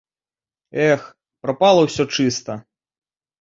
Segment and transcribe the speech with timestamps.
[0.91, 1.01] Эх,
[1.43, 2.57] прапала ўсё чыста!